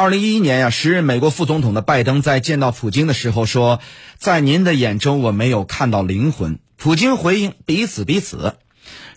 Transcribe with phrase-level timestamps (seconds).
[0.00, 3.80] 二零一一年呀，时任美国副总统的拜登在见到普京的时候说
[4.16, 8.54] ：“在您的眼中，我没有看到灵魂。”普京回应：“彼此彼此。”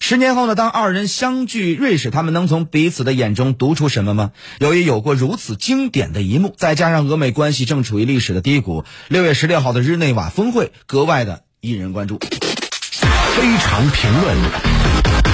[0.01, 4.31] 十年后呢，当二人相聚瑞士，他们能从彼此的眼中读出什么吗？
[4.59, 12.19] 由于有过如此经典的一幕，再加上俄美关系正处于历史的低谷，六月十六号的日内瓦峰会格外的引人关注。
[12.19, 15.32] 非常评论。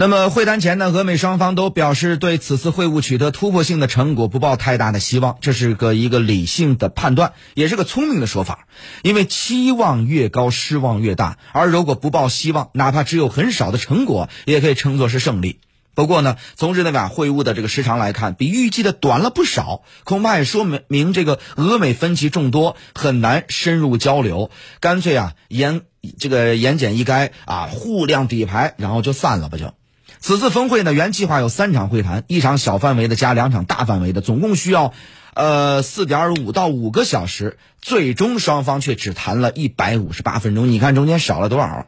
[0.00, 8.66] 那么会谈前呢，俄美双方都表示对此次会晤取得突破性的成果不抱太大的希望，这是个一个理性的判断，也是个聪明的说法。
[9.02, 15.60] 因为期望越高，失望越大，而如果不抱希望，哪怕只有很少的成果，也可以称作是胜利。
[15.94, 25.82] 不过呢，从日内瓦会晤的这个时长来看，比预计的短了不少，恐怕也说明明这个俄美分歧众多，很难深入交流，干脆啊言
[26.18, 29.74] 这个言简意赅啊，互亮底牌，然后就散了吧就。
[30.20, 34.92] 此次峰会呢，原计划有三场会谈，一场小范围的加两场大范围的，总共需要，
[35.34, 37.58] 呃，四点五到五个小时。
[37.80, 41.86] 最终双方却只谈了一百五十八分钟，你看中间少了多少？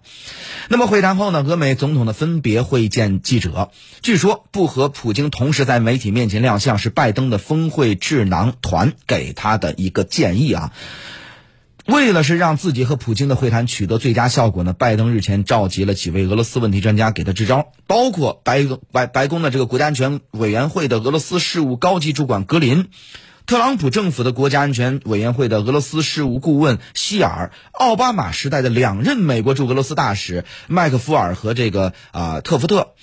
[0.69, 3.71] 那么会谈后呢，俄美总统的分别会见记者。
[4.01, 10.73] 据说不和普京同时在媒体面前亮相，是拜登的峰会智囊团给他的一个建议啊。
[11.87, 22.87] 为了是让自己和普京的会谈取得最佳效果呢，拜登日前召集了几位俄罗斯问题专家给他支招，包括白白白宫的这个国家安全委员会的俄罗斯事务高级主管格林，
[23.47, 32.95] 特朗普政府的国家安全委员会的俄罗斯事务顾问希尔，奥巴马时代的两任美国驻俄罗斯大使麦克福尔和这个啊特福特。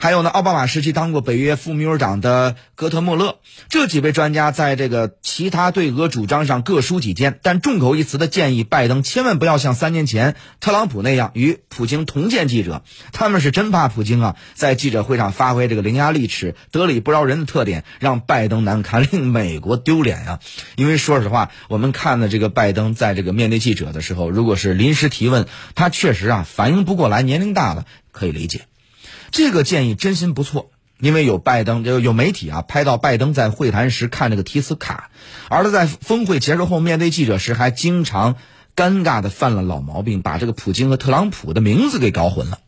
[0.00, 12.84] 还有呢，奥巴马时期当过北约副秘书长的戈特莫勒，这几位专家在这个其他对俄主张上各抒己见，但众口一词的建议拜登千万不要像三年前特朗普那样与普京同见记者。
[13.12, 20.38] 他们是真怕普京啊，在记者会上发挥这个伶牙俐齿、得理不饶人的特点，让拜登难堪，令美国丢脸呀。
[20.76, 28.66] 因为说实话，我们看的这个拜登在这个面对记者的时候，如果是临时提问，他确实啊反应不过来，年龄大了可以理解。
[29.30, 35.10] 这个建议真心不错，因为有拜登，有有媒体啊拍到拜登在会谈时看这个提词卡，
[35.48, 38.36] 而他在峰会结束后面对记者时还经常
[38.74, 42.58] 尴尬的犯了老毛病，把这个普京和特朗普的名字给搞混了。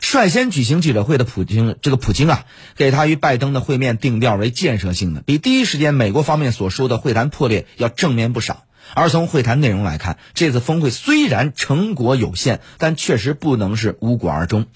[0.00, 2.44] 率先举行记者会的普京，这个普京啊，
[2.76, 8.64] 给他与拜登的会面定调为建设性的，比第一时间美国方面所说的会谈破裂要正面不少。
[8.94, 14.66] 而从会谈内容来看，这次峰会虽然成果有限，但确实不能是无果而终。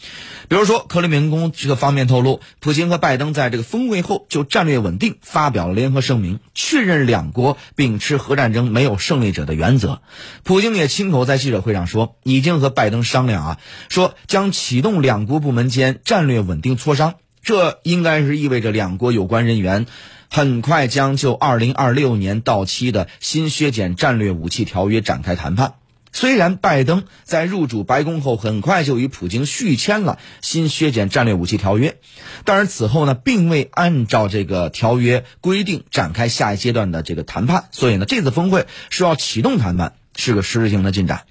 [0.49, 10.01] 比如说，克里姆林宫这个方面透露，普京和拜登在这个峰会后就战略稳定发表了联合声明，确认两国秉持核战争没有胜利者的原则。
[10.43, 13.59] 普京也亲口在记者会上说，已经和拜登商量啊，
[13.89, 17.15] 说将启动两国部门间战略稳定磋商。
[17.43, 19.87] 这应该是意味着两国有关人员。
[20.35, 25.75] 很快将就二零二六年到期的新削减战略武器条约展开谈判。
[26.11, 31.99] 虽然拜登在入主白宫后很快就与普京续签了新削减战略武器条约，
[32.45, 37.69] 但是此后呢，并未按照这个条约规定展开下一阶段的这个谈判。
[37.71, 41.25] 所以呢，这次峰会是要启动谈判，是个实质性的进展。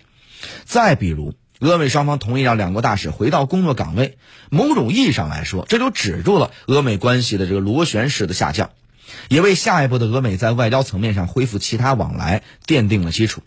[0.64, 4.20] 再比如，俄美双方同意让两国大使回到工作岗位，
[4.52, 8.70] 某种意义上来说，这就止住了俄美关系的这个螺旋式的下降。
[9.30, 13.42] 也为下一步的俄美在外交层面上恢复其他往来奠定了基础。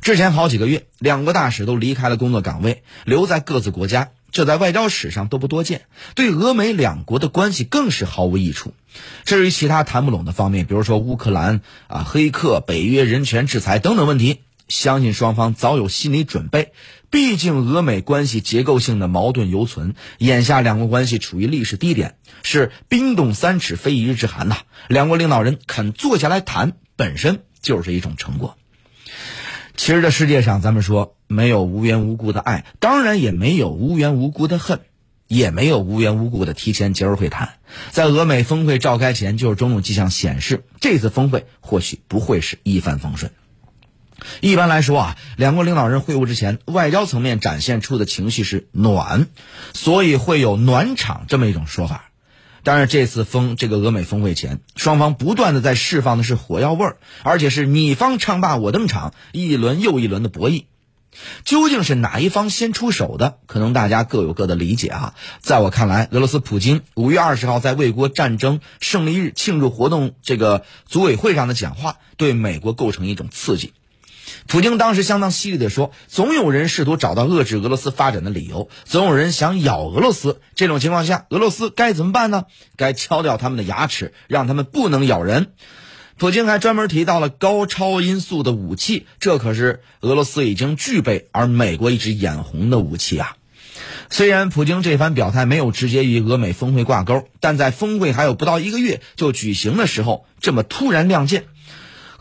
[0.00, 5.82] 之前好几个月，两国大使都离开了工作岗位，留在各自国家，这在外交史上都不多见，
[6.14, 8.74] 对俄美两国的关系更是毫无益处。
[9.24, 16.72] 至于其他谈不拢的方面，比如说乌克兰啊、黑客、北约人权制裁等等问题，相信双方早有心理准备。
[17.12, 24.56] 毕竟俄美关系结构性的矛盾犹存，眼下两国关系处于历史低点，是冰冻三尺非一日之寒呐。
[24.88, 28.56] 两国领导人肯坐下来谈，本身就是一种成果。
[29.76, 34.80] 其实这世界上，咱们说没有无缘无故的爱，当然也没有无缘无故的恨，
[35.28, 37.56] 也没有无缘无故的提前结束会谈。
[37.90, 43.32] 在俄美峰会召开前，就有种种迹象显示，这次峰会或许不会是一帆风顺。
[44.40, 49.26] 一般来说啊，两国领导人会晤之前，外交层面展现出的情绪是暖，
[49.72, 52.10] 所以会有暖场这么一种说法。
[52.64, 60.66] 但是这次峰这个俄美峰会前，双方不断的在释放的是火药味儿，而且是你方唱罢我登场，一轮又一轮的博弈。
[61.44, 63.36] 究竟是哪一方先出手的？
[63.46, 65.14] 可能大家各有各的理解啊。
[65.40, 73.74] 在我看来，俄罗斯普京五月二十号在卫国战争胜利日庆祝活动这个组委会上的讲话，对美国构成一种刺激。
[74.46, 80.40] 普京当时相当犀利地说：“总有人试图找到遏制俄罗斯发展的理由，总有人想咬俄罗斯。
[80.54, 82.44] 这种情况下，俄罗斯该怎么办呢？
[82.76, 85.52] 该敲掉他们的牙齿，让他们不能咬人。”
[86.18, 93.36] 普京还专门提到了高超音速的武器，这可是俄罗斯已经具备，而美国一直眼红的武器啊。
[94.08, 101.46] 虽然普京这番表态没有直接与俄美峰会挂钩，但在峰会还有不到一个月就举行的时候，这么突然亮剑。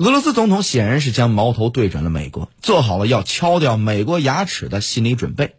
[0.01, 5.53] 俄罗斯总统显然是将矛头对准了美国，做好了要敲掉美国牙齿的心理准备。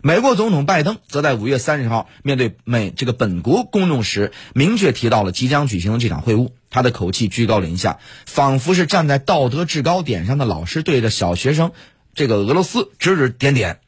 [0.00, 6.50] 美国总统拜登则在五月三十号面对美这个本国公众时，明确提到了即将举行的这场会晤。
[6.70, 11.72] 他的口气居高临下，仿佛是站在道德制高点上的老师对着小学生
[12.14, 13.80] 这个俄罗斯指指点点。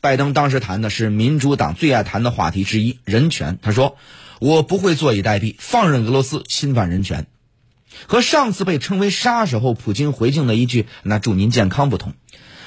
[0.00, 3.58] 拜登当时谈的是民主党最爱谈的话题之一——人权。
[3.60, 3.96] 他说
[4.38, 7.26] ：“我不会坐以待毙，放任俄罗斯侵犯人权。”
[8.06, 12.14] 和上次被称为杀手后，普京回敬的一句“那祝您健康”不同，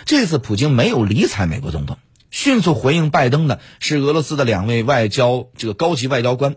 [0.06, 1.98] 这次普京没有理睬美国总统，
[2.30, 6.56] 迅速回应拜登的是俄罗斯的两位外交这个高级外交官。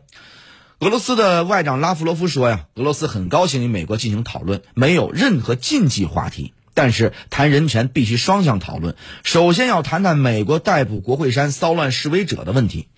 [0.81, 8.97] 俄罗斯的外长拉夫罗夫说：“呀，俄罗斯很高兴与美国进行讨论，没有任何禁忌话题，但是谈人权必须双向讨论。
[9.23, 12.89] 首先要谈谈美国逮捕国会山骚乱示威者的问题。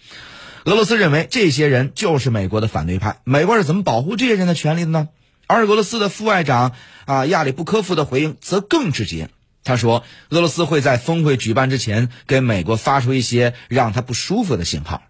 [0.64, 5.08] 俄罗斯认为这些人就是美国的反对派，美国是怎么保护这些人的权利的呢？”
[5.46, 6.72] 而俄罗斯的副外长
[7.04, 9.30] 啊亚里布科夫的回应则更直接，
[9.64, 15.02] 他说：“俄罗斯会在峰会举办之前给美国发出一些让他不舒服的信号。”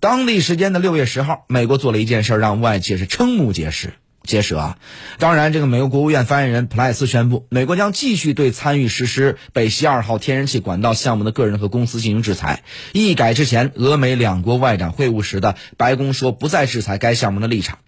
[0.00, 3.88] 当地时间的六月十号，美国做了一件事，让外界是瞠目结舌。
[4.24, 4.78] 结舌啊！
[5.18, 12.62] 当然，这个美国国务院发言人普莱斯宣布，美国将继续对参与实施北溪二号天然气管道项目的个人和公司进行制裁。
[12.92, 17.78] 一改之前俄美两国外长会晤时的白宫说不再制裁该项目的立场。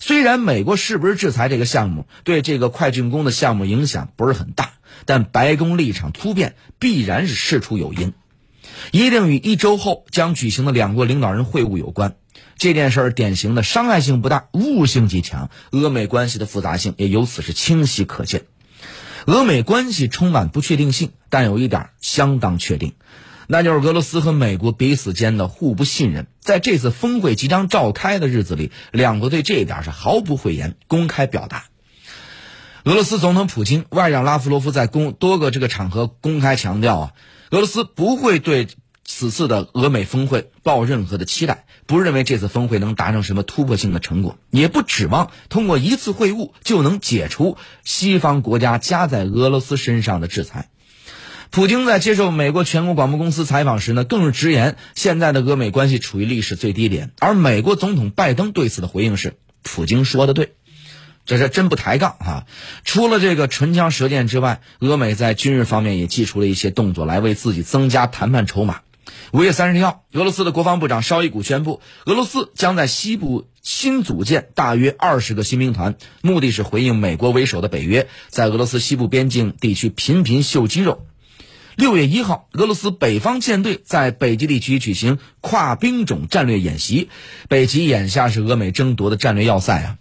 [0.00, 4.72] 虽然美国是不是制裁这个项目，对这个快竣工的项目影响不是很大，
[5.04, 8.12] 但白宫立场突变必然是事出有因，
[8.92, 12.16] 一定与一周后将举行的两国领导人会晤有关。
[12.56, 18.42] 这件事儿典型的伤害性不大，误性极强，俄美关系的复杂性也由此是清晰可见。
[19.26, 22.92] 俄美关系充满不确定性，但有一点相当确定。
[23.46, 31.64] 那就是俄罗斯和美国彼此间的互不信任，在这次峰会即将召开的日子里，两国对这一点是毫不讳言，公开表达。
[32.84, 37.12] 俄罗斯总统普京、外长拉夫罗夫在公多个这个场合公开强调啊，
[37.50, 38.68] 俄罗斯不会对
[39.06, 50.68] 此次的俄美峰会抱任何的期待，不认为这次峰会能达成什么突破性的成果，也不指望通过一次会晤就能解除西方国家加在俄罗斯身上的制裁。
[51.54, 57.12] 普京在接受美国全国广播公司采访时呢，更是直言，现在的俄美关系处于历史最低点。
[57.20, 60.54] 而美国总统拜登对此的回应是：“普京说的对，
[61.26, 62.46] 这是真不抬杠啊！”
[62.82, 68.80] 除了这个唇枪舌剑之外，俄美在军事方面也祭出了一些动作来为自己增加谈判筹码。
[69.30, 81.06] 五月三十一号，俄罗斯的国防部长绍伊古宣布，俄罗斯将在西部新组建大约二十个新兵团，目的是回应美国为首的北约在俄罗斯西部边境地区频频秀肌肉。
[81.76, 87.08] 六月一号，俄罗斯北方舰队在北极地区举行跨兵种战略演习。
[87.48, 89.98] 北极眼下是俄美争夺的战略要塞啊！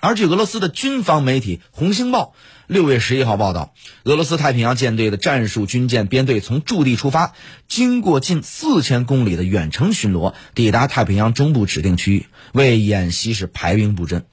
[0.00, 2.34] 而据俄罗斯的军方媒体《红星报》
[2.66, 3.72] 六月十一号报道，
[4.02, 7.34] 俄罗斯太平洋舰队的战术军舰编队从驻地出发，
[7.68, 14.26] 经过近四千公里的远程巡逻，抵达太平洋中部指定区域，为演习是排兵布阵。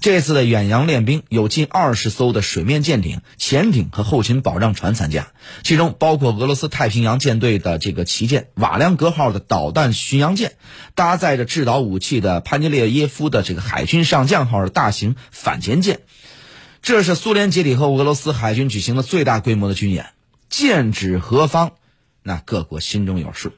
[0.00, 5.28] 这次的远洋练兵有近二十艘的水面舰艇、潜艇和后勤保障船参加，
[5.62, 10.52] 其中包括俄罗斯太平洋舰队的这个旗舰“瓦良格号”的导弹巡洋舰，
[10.94, 16.00] 搭载着制导武器的潘尼列耶夫的这个海军上将号的大型反潜舰。
[16.82, 20.06] 这是苏联解体后俄罗斯海军举行的最大规模的军演，
[20.48, 21.72] 剑指何方，
[22.22, 23.52] 那各国心中有数。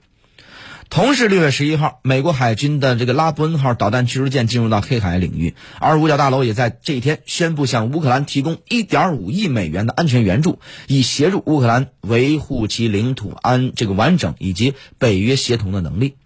[0.93, 10.59] 同是六月十一号，美国海军的这个拉布恩号导弹驱逐舰进入到黑海领域，而五角大楼也在这一天宣布向乌克兰提供一点五亿美元的安全援助，
[10.89, 16.17] 以协助乌克兰维护其领土安这个完整以及北约协同的能力。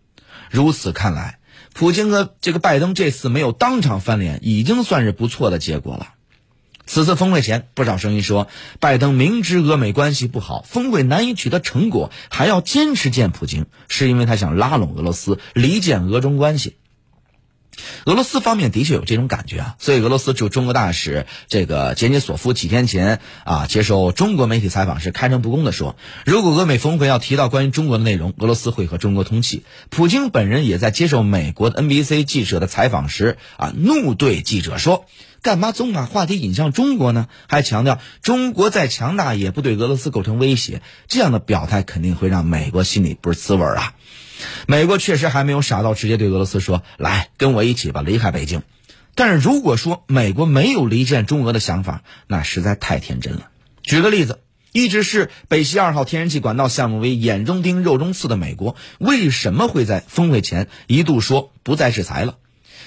[0.51, 1.39] 如此看来，
[1.73, 6.09] 普京和这个拜登这次没有当场翻脸，已经算是不错的结果了。
[6.87, 8.47] 此次峰会前，不少声音说，
[8.81, 16.77] 拜登明知俄美关系不好，峰会难以取得成果，还要坚持见普京，是因为他想拉拢俄罗斯，离间俄中关系。
[18.05, 29.65] 俄罗斯方面的确有这种感觉啊，所以俄罗斯驻中国大使这个杰涅索夫几天前啊接受中国媒体采访时开诚布公地说，如果俄美峰会要提到关于中国的内容，俄罗斯会和中国通气。
[29.91, 35.07] 普京本人也在接受美国的 NBC 记者的采访时啊，怒对记者说。
[35.43, 37.29] 干嘛总把话题引向中国呢？
[37.49, 43.95] 还强调中国再强大也不对俄罗斯构成威胁，这样的表态肯定会让美国心里不是滋味啊。
[44.67, 48.63] 美国确实还没有傻到直接对俄罗斯说：“来跟我一起吧，离开北京。”
[49.15, 53.49] 但是如果说美国没有离间中俄的想法，那实在太天真了。
[53.83, 54.41] 举个例子。
[54.73, 62.35] 一直是北溪二号天然气管道项目为眼中钉、肉中刺的美国，为什么会在峰会前一度说不再制裁了？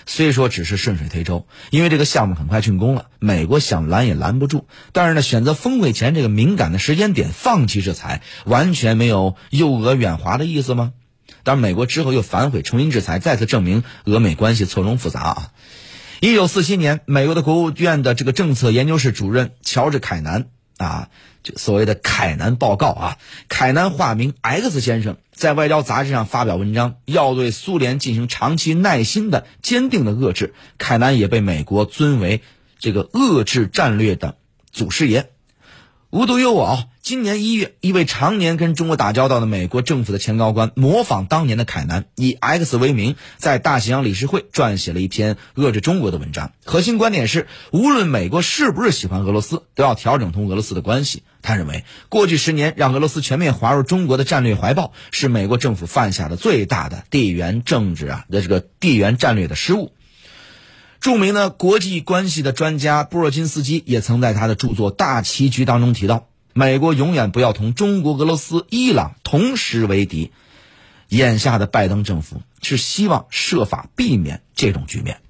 [0.05, 4.67] 虽说只是顺水推舟，因为这个项目很快竣工了，美国想拦也拦不住。
[4.91, 10.93] 但是呢，选择峰会前这个敏感的时间点放弃制裁，完全没有诱俄远华的意思吗？
[11.49, 15.51] 而，美国之后又反悔重新制裁，再次证明俄美关系错综复杂啊。
[16.21, 20.47] 一九四七年，美国的国务院的这个政策研究室主任乔治凯南。
[20.77, 21.09] 啊，
[21.43, 23.17] 就所谓的凯南报告啊，
[23.49, 30.53] 凯南化名 X 先生在外交杂志上发表文章，要对苏联进行长期耐心的、坚定的遏制。
[30.77, 32.41] 凯南也被美国尊为
[32.79, 34.37] 这个遏制战略的
[34.71, 35.31] 祖师爷。
[36.11, 36.79] 无独有偶，
[37.09, 46.51] 今年一月，一位常年跟中国打交道的美国政府的前高官，模仿当年的凯南，以 X 为名，在大西洋理事会撰写了一篇遏制中国的文章。
[46.63, 51.23] 核心观点是，无论美国是不是喜欢俄罗斯，都要调整同俄罗斯的关系。
[51.41, 59.93] 他认为，过去十年让俄罗斯全面滑入中国的战略怀抱，是美国政府犯下的最大的地缘政治啊的这个地缘战略的失误。
[60.99, 66.27] 著名的国际关系的专家布若金斯基也曾在他的著作《大棋局》当中提到，
[66.59, 70.33] 美国永远不要同中国、俄罗斯、伊朗同时为敌。
[71.07, 75.21] 眼下的拜登政府是希望设法避免这种局面。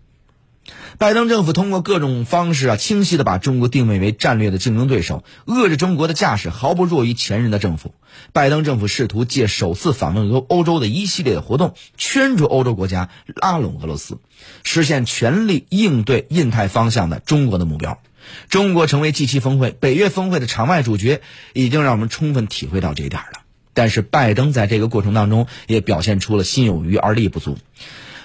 [0.97, 7.93] 拜登政府通过各种方式啊，清晰的把中国定位为战略的竞争对手，遏制中国的架势毫不弱于前任的政府。
[8.33, 14.17] 拜登政府试图借首次访问欧欧洲的一系列的活动，圈住欧洲国家，拉拢俄罗斯，
[14.63, 18.01] 实现全力应对印太方向的中国的目标。
[18.49, 21.21] 中国成为 G7 峰会、北约峰会的场外主角，
[21.53, 23.41] 已经让我们充分体会到这一点了。
[23.73, 27.57] 但是，拜登在这个过程当中也表现出了心有余而力不足。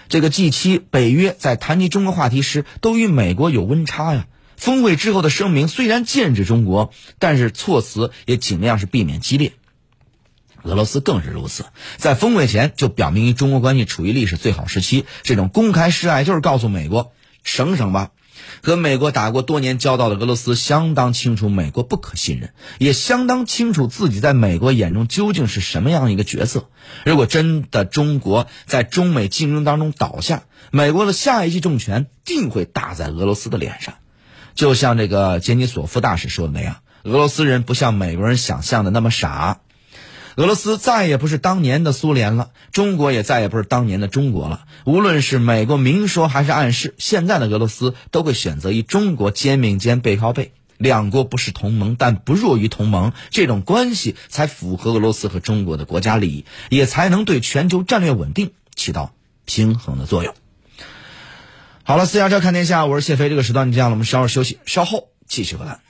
[0.09, 4.27] 这个 G7、北约在谈及中国话题时，都与美国有温差呀。
[4.57, 9.53] 峰会之后的声明虽然剑指中国，但是措辞也尽量是避免激烈。
[10.63, 11.67] 俄罗斯更是如此，
[11.99, 18.13] 在峰会前就表明与中国关系处于历史最好时期，这种公开示爱就是告诉美国省省吧。
[18.62, 26.69] 和美国打过多年交道的俄罗斯相当清楚美国不可信任，也相当清楚自己在美国眼中究竟是什么样一个角色。
[27.05, 33.95] 如果真的中国在中美竞争当中倒下，美国的下一记重拳定会打在俄罗斯的脸上。
[34.55, 39.61] 就像这个杰尼索夫大使说的那样，俄罗斯人不像美国人想象的那么傻。
[40.37, 44.67] 俄罗斯再也不是当年的苏联了，中国也再也不是当年的中国了。
[44.85, 50.53] 无论是美国明说还是暗示，现在的俄罗斯都会选择与中国肩并肩、背靠背。
[50.76, 59.14] 两国不是同盟，但不弱于同盟，这种关系才符合俄罗斯和中国的国家利益，也才能对全球战略稳定起到
[59.45, 60.35] 平衡的作用。
[61.85, 63.29] 好了，私家车看天下，我是谢飞。
[63.29, 65.84] 这个时段就这样了，我们稍事休息，稍后继续回来。